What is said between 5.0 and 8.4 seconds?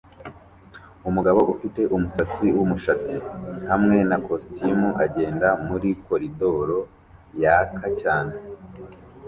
agenda muri koridoro yaka cyane